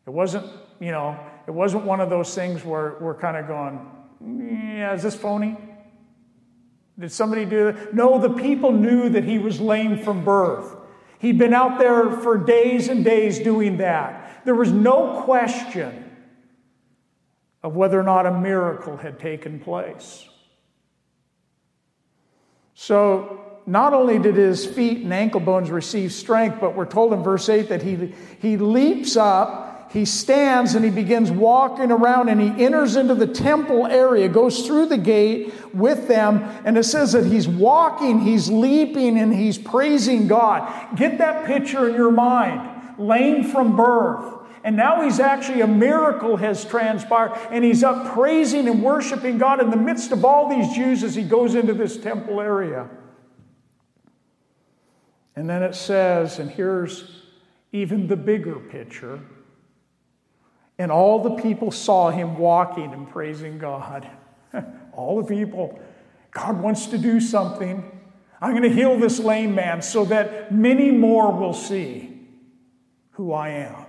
It 0.06 0.10
wasn't, 0.10 0.46
you 0.80 0.90
know, 0.90 1.18
it 1.46 1.52
wasn't 1.52 1.84
one 1.84 2.00
of 2.00 2.10
those 2.10 2.34
things 2.34 2.64
where 2.64 2.96
we're 3.00 3.14
kind 3.14 3.36
of 3.36 3.46
going, 3.46 4.78
yeah, 4.78 4.92
is 4.92 5.02
this 5.02 5.14
phony? 5.14 5.56
Did 6.98 7.10
somebody 7.10 7.44
do 7.44 7.72
that? 7.72 7.94
No, 7.94 8.18
the 8.18 8.30
people 8.30 8.72
knew 8.72 9.08
that 9.08 9.24
he 9.24 9.38
was 9.38 9.60
lame 9.60 10.02
from 10.02 10.24
birth. 10.24 10.76
He'd 11.18 11.38
been 11.38 11.54
out 11.54 11.78
there 11.78 12.10
for 12.10 12.36
days 12.36 12.88
and 12.88 13.04
days 13.04 13.38
doing 13.38 13.78
that. 13.78 14.42
There 14.44 14.54
was 14.54 14.70
no 14.70 15.22
question 15.22 16.10
of 17.62 17.74
whether 17.74 17.98
or 17.98 18.02
not 18.02 18.26
a 18.26 18.38
miracle 18.38 18.98
had 18.98 19.18
taken 19.18 19.58
place. 19.58 20.28
So, 22.74 23.40
not 23.66 23.94
only 23.94 24.18
did 24.18 24.34
his 24.34 24.66
feet 24.66 24.98
and 24.98 25.12
ankle 25.12 25.40
bones 25.40 25.70
receive 25.70 26.12
strength, 26.12 26.58
but 26.60 26.76
we're 26.76 26.84
told 26.84 27.12
in 27.12 27.22
verse 27.22 27.48
8 27.48 27.70
that 27.70 27.82
he, 27.82 28.12
he 28.40 28.56
leaps 28.58 29.16
up, 29.16 29.90
he 29.90 30.04
stands, 30.04 30.74
and 30.74 30.84
he 30.84 30.90
begins 30.90 31.30
walking 31.30 31.90
around 31.90 32.28
and 32.28 32.40
he 32.40 32.64
enters 32.64 32.96
into 32.96 33.14
the 33.14 33.26
temple 33.26 33.86
area, 33.86 34.28
goes 34.28 34.66
through 34.66 34.86
the 34.86 34.98
gate 34.98 35.54
with 35.72 36.08
them, 36.08 36.42
and 36.64 36.76
it 36.76 36.82
says 36.82 37.12
that 37.12 37.24
he's 37.24 37.48
walking, 37.48 38.20
he's 38.20 38.50
leaping, 38.50 39.18
and 39.18 39.34
he's 39.34 39.56
praising 39.56 40.26
God. 40.26 40.96
Get 40.96 41.18
that 41.18 41.46
picture 41.46 41.88
in 41.88 41.94
your 41.94 42.10
mind 42.10 42.74
lame 42.98 43.44
from 43.44 43.76
birth. 43.76 44.43
And 44.64 44.76
now 44.76 45.02
he's 45.02 45.20
actually, 45.20 45.60
a 45.60 45.66
miracle 45.66 46.38
has 46.38 46.64
transpired, 46.64 47.38
and 47.50 47.62
he's 47.62 47.84
up 47.84 48.14
praising 48.14 48.66
and 48.66 48.82
worshiping 48.82 49.36
God 49.36 49.60
in 49.60 49.68
the 49.68 49.76
midst 49.76 50.10
of 50.10 50.24
all 50.24 50.48
these 50.48 50.74
Jews 50.74 51.04
as 51.04 51.14
he 51.14 51.22
goes 51.22 51.54
into 51.54 51.74
this 51.74 51.98
temple 51.98 52.40
area. 52.40 52.88
And 55.36 55.48
then 55.50 55.62
it 55.62 55.74
says, 55.74 56.38
and 56.38 56.50
here's 56.50 57.24
even 57.72 58.06
the 58.06 58.16
bigger 58.16 58.54
picture. 58.54 59.20
And 60.78 60.90
all 60.90 61.22
the 61.22 61.42
people 61.42 61.70
saw 61.70 62.08
him 62.10 62.38
walking 62.38 62.94
and 62.94 63.08
praising 63.08 63.58
God. 63.58 64.08
all 64.94 65.20
the 65.20 65.28
people. 65.28 65.78
God 66.30 66.58
wants 66.62 66.86
to 66.86 66.96
do 66.96 67.20
something. 67.20 68.00
I'm 68.40 68.52
going 68.52 68.62
to 68.62 68.74
heal 68.74 68.98
this 68.98 69.18
lame 69.18 69.54
man 69.54 69.82
so 69.82 70.06
that 70.06 70.54
many 70.54 70.90
more 70.90 71.30
will 71.32 71.52
see 71.52 72.18
who 73.12 73.34
I 73.34 73.50
am. 73.50 73.83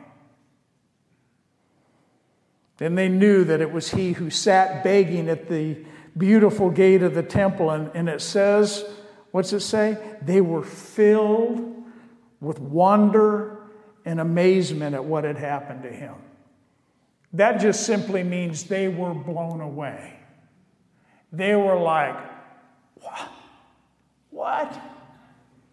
Then 2.77 2.95
they 2.95 3.07
knew 3.07 3.43
that 3.45 3.61
it 3.61 3.71
was 3.71 3.91
he 3.91 4.13
who 4.13 4.29
sat 4.29 4.83
begging 4.83 5.29
at 5.29 5.47
the 5.47 5.77
beautiful 6.17 6.69
gate 6.69 7.03
of 7.03 7.13
the 7.13 7.23
temple. 7.23 7.69
And, 7.71 7.89
and 7.93 8.09
it 8.09 8.21
says, 8.21 8.83
what's 9.31 9.53
it 9.53 9.61
say? 9.61 9.97
They 10.21 10.41
were 10.41 10.63
filled 10.63 11.83
with 12.41 12.59
wonder 12.59 13.59
and 14.03 14.19
amazement 14.19 14.93
at 14.93 15.03
what 15.03 15.23
had 15.23 15.37
happened 15.37 15.83
to 15.83 15.89
him. 15.89 16.15
That 17.33 17.59
just 17.59 17.85
simply 17.85 18.23
means 18.23 18.65
they 18.65 18.87
were 18.87 19.13
blown 19.13 19.61
away. 19.61 20.13
They 21.31 21.55
were 21.55 21.79
like, 21.79 22.17
what? 22.95 23.31
What? 24.29 24.81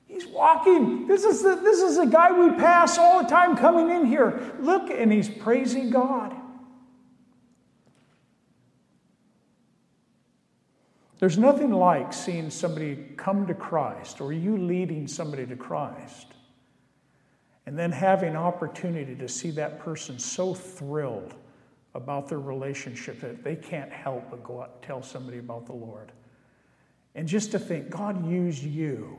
He's 0.06 0.26
walking. 0.26 1.06
This 1.06 1.24
is, 1.24 1.42
the, 1.42 1.56
this 1.56 1.80
is 1.80 1.96
the 1.96 2.06
guy 2.06 2.32
we 2.32 2.50
pass 2.56 2.98
all 2.98 3.22
the 3.22 3.28
time 3.28 3.56
coming 3.56 3.90
in 3.90 4.06
here. 4.06 4.54
Look, 4.60 4.90
and 4.90 5.12
he's 5.12 5.28
praising 5.28 5.90
God. 5.90 6.34
There's 11.22 11.38
nothing 11.38 11.70
like 11.70 12.12
seeing 12.12 12.50
somebody 12.50 12.96
come 13.16 13.46
to 13.46 13.54
Christ 13.54 14.20
or 14.20 14.32
you 14.32 14.56
leading 14.56 15.06
somebody 15.06 15.46
to 15.46 15.54
Christ 15.54 16.26
and 17.64 17.78
then 17.78 17.92
having 17.92 18.34
opportunity 18.34 19.14
to 19.14 19.28
see 19.28 19.52
that 19.52 19.78
person 19.78 20.18
so 20.18 20.52
thrilled 20.52 21.34
about 21.94 22.26
their 22.26 22.40
relationship 22.40 23.20
that 23.20 23.44
they 23.44 23.54
can't 23.54 23.92
help 23.92 24.30
but 24.32 24.42
go 24.42 24.62
out 24.62 24.70
and 24.74 24.82
tell 24.82 25.00
somebody 25.00 25.38
about 25.38 25.64
the 25.66 25.72
Lord. 25.72 26.10
And 27.14 27.28
just 27.28 27.52
to 27.52 27.58
think, 27.60 27.88
God 27.88 28.28
used 28.28 28.64
you 28.64 29.16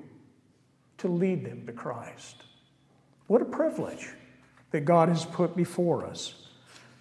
to 0.98 1.08
lead 1.08 1.46
them 1.46 1.66
to 1.68 1.72
Christ. 1.72 2.36
What 3.28 3.42
a 3.42 3.46
privilege 3.46 4.10
that 4.72 4.82
God 4.82 5.08
has 5.08 5.24
put 5.24 5.56
before 5.56 6.06
us 6.06 6.50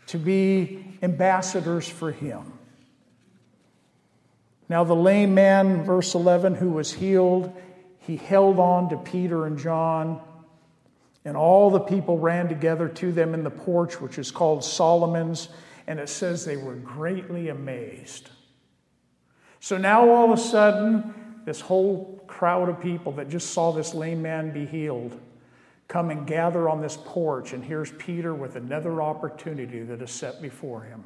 to 0.06 0.16
be 0.16 0.96
ambassadors 1.02 1.88
for 1.88 2.12
Him. 2.12 2.52
Now, 4.72 4.84
the 4.84 4.96
lame 4.96 5.34
man, 5.34 5.84
verse 5.84 6.14
11, 6.14 6.54
who 6.54 6.70
was 6.70 6.94
healed, 6.94 7.52
he 7.98 8.16
held 8.16 8.58
on 8.58 8.88
to 8.88 8.96
Peter 8.96 9.44
and 9.44 9.58
John, 9.58 10.18
and 11.26 11.36
all 11.36 11.68
the 11.68 11.80
people 11.80 12.18
ran 12.18 12.48
together 12.48 12.88
to 12.88 13.12
them 13.12 13.34
in 13.34 13.44
the 13.44 13.50
porch, 13.50 14.00
which 14.00 14.18
is 14.18 14.30
called 14.30 14.64
Solomon's, 14.64 15.50
and 15.86 16.00
it 16.00 16.08
says 16.08 16.46
they 16.46 16.56
were 16.56 16.76
greatly 16.76 17.50
amazed. 17.50 18.30
So 19.60 19.76
now, 19.76 20.08
all 20.08 20.32
of 20.32 20.38
a 20.38 20.42
sudden, 20.42 21.42
this 21.44 21.60
whole 21.60 22.24
crowd 22.26 22.70
of 22.70 22.80
people 22.80 23.12
that 23.12 23.28
just 23.28 23.50
saw 23.50 23.72
this 23.72 23.92
lame 23.92 24.22
man 24.22 24.54
be 24.54 24.64
healed 24.64 25.20
come 25.86 26.08
and 26.08 26.26
gather 26.26 26.70
on 26.70 26.80
this 26.80 26.96
porch, 27.04 27.52
and 27.52 27.62
here's 27.62 27.92
Peter 27.92 28.34
with 28.34 28.56
another 28.56 29.02
opportunity 29.02 29.82
that 29.82 30.00
is 30.00 30.10
set 30.10 30.40
before 30.40 30.84
him. 30.84 31.04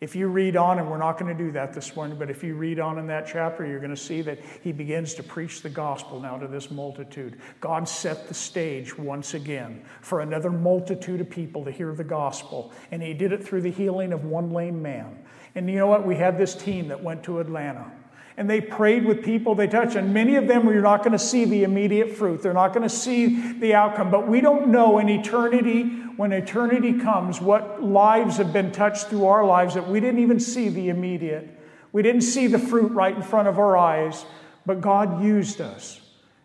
If 0.00 0.16
you 0.16 0.28
read 0.28 0.56
on, 0.56 0.78
and 0.78 0.90
we're 0.90 0.96
not 0.96 1.18
going 1.18 1.36
to 1.36 1.44
do 1.44 1.50
that 1.52 1.74
this 1.74 1.94
morning, 1.94 2.18
but 2.18 2.30
if 2.30 2.42
you 2.42 2.54
read 2.54 2.80
on 2.80 2.98
in 2.98 3.06
that 3.08 3.28
chapter, 3.30 3.66
you're 3.66 3.80
going 3.80 3.94
to 3.94 3.96
see 3.96 4.22
that 4.22 4.38
he 4.62 4.72
begins 4.72 5.12
to 5.14 5.22
preach 5.22 5.60
the 5.60 5.68
gospel 5.68 6.18
now 6.18 6.38
to 6.38 6.46
this 6.46 6.70
multitude. 6.70 7.38
God 7.60 7.86
set 7.86 8.26
the 8.26 8.32
stage 8.32 8.96
once 8.96 9.34
again 9.34 9.84
for 10.00 10.20
another 10.20 10.48
multitude 10.50 11.20
of 11.20 11.28
people 11.28 11.66
to 11.66 11.70
hear 11.70 11.94
the 11.94 12.02
gospel, 12.02 12.72
and 12.90 13.02
he 13.02 13.12
did 13.12 13.32
it 13.32 13.44
through 13.44 13.60
the 13.60 13.70
healing 13.70 14.14
of 14.14 14.24
one 14.24 14.50
lame 14.50 14.80
man. 14.80 15.18
And 15.54 15.68
you 15.68 15.76
know 15.76 15.86
what? 15.86 16.06
We 16.06 16.16
had 16.16 16.38
this 16.38 16.54
team 16.54 16.88
that 16.88 17.02
went 17.02 17.22
to 17.24 17.40
Atlanta 17.40 17.92
and 18.36 18.48
they 18.48 18.60
prayed 18.60 19.04
with 19.04 19.24
people 19.24 19.54
they 19.54 19.66
touched. 19.66 19.96
And 19.96 20.14
many 20.14 20.36
of 20.36 20.46
them, 20.46 20.66
you're 20.66 20.80
not 20.80 21.00
going 21.00 21.12
to 21.12 21.18
see 21.18 21.44
the 21.44 21.64
immediate 21.64 22.10
fruit. 22.16 22.42
They're 22.42 22.52
not 22.52 22.72
going 22.72 22.88
to 22.88 22.94
see 22.94 23.52
the 23.52 23.74
outcome. 23.74 24.10
But 24.10 24.28
we 24.28 24.40
don't 24.40 24.68
know 24.68 24.98
in 24.98 25.08
eternity, 25.08 25.84
when 26.16 26.32
eternity 26.32 26.98
comes, 26.98 27.40
what 27.40 27.82
lives 27.82 28.36
have 28.36 28.52
been 28.52 28.72
touched 28.72 29.08
through 29.08 29.26
our 29.26 29.44
lives 29.44 29.74
that 29.74 29.88
we 29.88 30.00
didn't 30.00 30.20
even 30.20 30.40
see 30.40 30.68
the 30.68 30.88
immediate. 30.88 31.48
We 31.92 32.02
didn't 32.02 32.22
see 32.22 32.46
the 32.46 32.58
fruit 32.58 32.92
right 32.92 33.14
in 33.14 33.22
front 33.22 33.48
of 33.48 33.58
our 33.58 33.76
eyes, 33.76 34.24
but 34.64 34.80
God 34.80 35.22
used 35.22 35.60
us. 35.60 36.00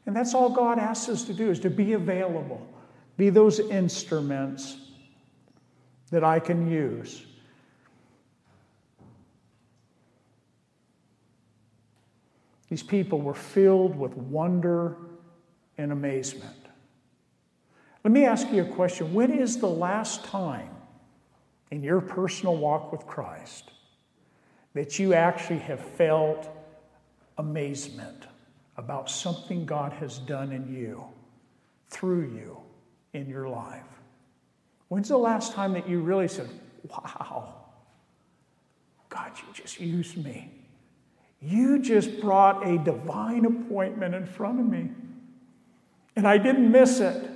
And 0.05 0.15
that's 0.15 0.33
all 0.33 0.49
God 0.49 0.79
asks 0.79 1.09
us 1.09 1.23
to 1.25 1.33
do 1.33 1.49
is 1.49 1.59
to 1.61 1.69
be 1.69 1.93
available, 1.93 2.65
be 3.17 3.29
those 3.29 3.59
instruments 3.59 4.77
that 6.11 6.23
I 6.23 6.39
can 6.39 6.69
use. 6.69 7.25
These 12.69 12.83
people 12.83 13.21
were 13.21 13.33
filled 13.33 13.95
with 13.95 14.15
wonder 14.15 14.97
and 15.77 15.91
amazement. 15.91 16.55
Let 18.03 18.11
me 18.11 18.25
ask 18.25 18.51
you 18.51 18.63
a 18.63 18.67
question. 18.67 19.13
When 19.13 19.31
is 19.31 19.57
the 19.57 19.67
last 19.67 20.23
time 20.25 20.69
in 21.71 21.83
your 21.83 22.01
personal 22.01 22.55
walk 22.55 22.91
with 22.91 23.05
Christ 23.07 23.71
that 24.73 24.99
you 24.99 25.13
actually 25.13 25.59
have 25.59 25.79
felt 25.79 26.49
amazement 27.37 28.27
about 28.77 29.09
something 29.09 29.65
God 29.65 29.93
has 29.93 30.19
done 30.19 30.51
in 30.51 30.73
you, 30.73 31.03
through 31.89 32.31
you, 32.33 32.57
in 33.13 33.27
your 33.27 33.47
life? 33.47 33.83
When's 34.87 35.09
the 35.09 35.17
last 35.17 35.53
time 35.53 35.73
that 35.73 35.89
you 35.89 35.99
really 35.99 36.27
said, 36.27 36.49
Wow, 36.87 37.55
God, 39.09 39.31
you 39.35 39.53
just 39.53 39.79
used 39.79 40.23
me? 40.23 40.51
You 41.45 41.77
just 41.79 42.21
brought 42.21 42.67
a 42.67 42.79
divine 42.79 43.45
appointment 43.45 44.15
in 44.15 44.25
front 44.25 44.59
of 44.59 44.65
me. 44.65 44.89
And 46.15 46.27
I 46.27 46.39
didn't 46.39 46.71
miss 46.71 46.99
it. 46.99 47.29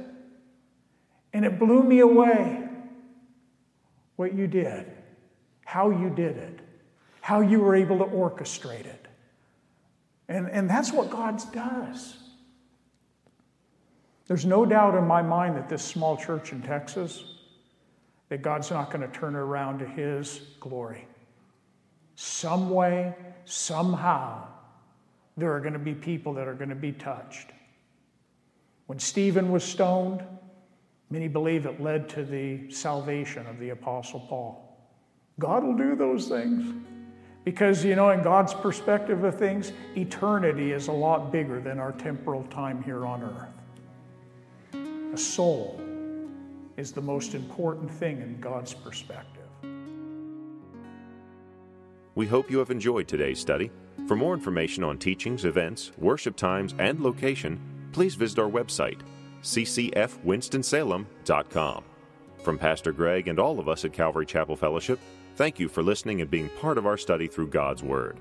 And 1.32 1.45
it 1.45 1.60
blew 1.60 1.84
me 1.84 2.00
away 2.00 2.67
what 4.15 4.34
you 4.34 4.48
did, 4.48 4.91
how 5.63 5.91
you 5.91 6.10
did 6.10 6.38
it, 6.38 6.60
how 7.22 7.41
you 7.41 7.60
were 7.60 7.76
able 7.76 8.00
to 8.00 8.06
orchestrate 8.06 8.86
it. 8.86 9.08
And, 10.28 10.50
and 10.50 10.67
that's 10.67 10.91
what 10.91 11.12
God 11.12 11.39
does. 11.54 12.17
There's 14.28 14.45
no 14.45 14.65
doubt 14.65 14.95
in 14.95 15.06
my 15.06 15.22
mind 15.22 15.56
that 15.56 15.69
this 15.69 15.84
small 15.84 16.17
church 16.17 16.52
in 16.52 16.63
Texas, 16.63 17.24
that 18.30 18.41
God's 18.41 18.72
not 18.72 18.91
going 18.91 19.02
to 19.02 19.19
turn 19.19 19.36
around 19.36 19.80
to 19.80 19.88
His 19.88 20.41
glory. 20.60 21.08
Some 22.22 22.70
way, 22.70 23.16
somehow, 23.46 24.46
there 25.38 25.54
are 25.54 25.62
going 25.62 25.72
to 25.72 25.80
be 25.80 25.94
people 25.94 26.34
that 26.34 26.50
are 26.50 26.54
going 26.54 26.68
to 26.68 26.76
be 26.76 26.92
touched. 26.92 27.52
When 28.88 29.00
Stephen 29.00 29.54
was 29.54 29.64
stoned, 29.64 30.22
many 31.10 31.30
believe 31.30 31.66
it 31.66 31.80
led 31.80 32.10
to 32.10 32.26
the 32.26 32.70
salvation 32.72 33.48
of 33.48 33.58
the 33.58 33.70
Apostle 33.70 34.20
Paul. 34.20 34.78
God 35.40 35.64
will 35.64 35.78
do 35.78 35.96
those 35.96 36.28
things. 36.28 36.76
Because, 37.46 37.86
you 37.86 37.96
know, 37.96 38.10
in 38.10 38.22
God's 38.22 38.54
perspective 38.54 39.24
of 39.24 39.40
things, 39.40 39.72
eternity 39.96 40.74
is 40.74 40.90
a 40.90 40.92
lot 40.92 41.32
bigger 41.32 41.62
than 41.62 41.80
our 41.80 41.94
temporal 41.94 42.44
time 42.48 42.84
here 42.84 43.06
on 43.06 43.24
earth. 43.24 44.74
A 45.14 45.18
soul 45.18 45.80
is 46.76 46.92
the 46.92 47.02
most 47.02 47.34
important 47.34 47.90
thing 47.90 48.20
in 48.22 48.42
God's 48.42 48.74
perspective. 48.74 49.38
We 52.15 52.28
hope 52.28 52.52
you 52.52 52.60
have 52.60 52.72
enjoyed 52.72 53.08
today's 53.08 53.39
study. 53.39 53.72
For 54.08 54.15
more 54.15 54.34
information 54.34 54.84
on 54.84 54.98
teachings, 54.98 55.45
events, 55.45 55.91
worship 55.98 56.36
times, 56.36 56.74
and 56.80 57.00
location, 57.00 57.60
please 57.91 58.15
visit 58.15 58.39
our 58.39 58.50
website, 58.50 59.02
ccfwinstonsalem.com. 59.43 61.84
From 62.43 62.58
Pastor 62.58 62.91
Greg 62.91 63.28
and 63.28 63.39
all 63.39 63.60
of 63.60 63.69
us 63.69 63.86
at 63.86 63.93
Calvary 63.93 64.26
Chapel 64.26 64.56
Fellowship, 64.56 65.00
thank 65.36 65.60
you 65.60 65.69
for 65.69 65.84
listening 65.84 66.22
and 66.22 66.32
being 66.32 66.50
part 66.50 66.78
of 66.78 66.88
our 66.88 66.98
study 66.98 67.28
through 67.28 67.50
God's 67.50 67.84
Word. 67.84 68.17